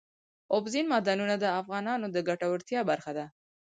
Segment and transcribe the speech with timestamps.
[0.53, 3.25] اوبزین معدنونه د افغانانو د ګټورتیا برخه ده.